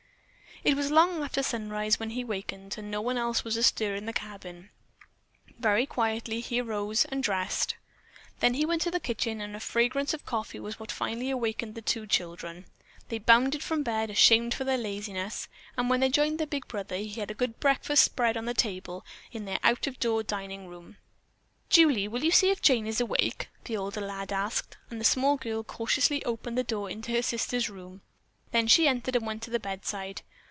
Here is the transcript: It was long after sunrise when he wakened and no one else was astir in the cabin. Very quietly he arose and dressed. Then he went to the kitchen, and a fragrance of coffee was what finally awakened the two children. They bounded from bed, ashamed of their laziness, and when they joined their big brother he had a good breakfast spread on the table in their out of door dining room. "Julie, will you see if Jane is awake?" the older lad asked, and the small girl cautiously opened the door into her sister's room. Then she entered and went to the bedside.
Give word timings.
It 0.63 0.75
was 0.77 0.91
long 0.91 1.23
after 1.23 1.41
sunrise 1.41 1.99
when 1.99 2.11
he 2.11 2.23
wakened 2.23 2.75
and 2.77 2.91
no 2.91 3.01
one 3.01 3.17
else 3.17 3.43
was 3.43 3.57
astir 3.57 3.95
in 3.95 4.05
the 4.05 4.13
cabin. 4.13 4.69
Very 5.57 5.87
quietly 5.87 6.39
he 6.39 6.61
arose 6.61 7.03
and 7.05 7.23
dressed. 7.23 7.73
Then 8.41 8.53
he 8.53 8.63
went 8.67 8.83
to 8.83 8.91
the 8.91 8.99
kitchen, 8.99 9.41
and 9.41 9.55
a 9.55 9.59
fragrance 9.59 10.13
of 10.13 10.23
coffee 10.23 10.59
was 10.59 10.79
what 10.79 10.91
finally 10.91 11.31
awakened 11.31 11.73
the 11.73 11.81
two 11.81 12.05
children. 12.05 12.65
They 13.09 13.17
bounded 13.17 13.63
from 13.63 13.81
bed, 13.81 14.11
ashamed 14.11 14.53
of 14.61 14.67
their 14.67 14.77
laziness, 14.77 15.47
and 15.77 15.89
when 15.89 15.99
they 15.99 16.09
joined 16.09 16.37
their 16.37 16.45
big 16.45 16.67
brother 16.67 16.95
he 16.97 17.19
had 17.19 17.31
a 17.31 17.33
good 17.33 17.59
breakfast 17.59 18.03
spread 18.03 18.37
on 18.37 18.45
the 18.45 18.53
table 18.53 19.03
in 19.31 19.45
their 19.45 19.57
out 19.63 19.87
of 19.87 19.99
door 19.99 20.21
dining 20.21 20.67
room. 20.67 20.97
"Julie, 21.71 22.07
will 22.07 22.23
you 22.23 22.29
see 22.29 22.51
if 22.51 22.61
Jane 22.61 22.85
is 22.85 23.01
awake?" 23.01 23.47
the 23.65 23.77
older 23.77 24.01
lad 24.01 24.31
asked, 24.31 24.77
and 24.91 25.01
the 25.01 25.05
small 25.05 25.37
girl 25.37 25.63
cautiously 25.63 26.23
opened 26.23 26.55
the 26.55 26.63
door 26.63 26.87
into 26.87 27.13
her 27.13 27.23
sister's 27.23 27.67
room. 27.67 28.01
Then 28.51 28.67
she 28.67 28.87
entered 28.87 29.15
and 29.15 29.25
went 29.25 29.41
to 29.41 29.49
the 29.49 29.59
bedside. 29.59 30.21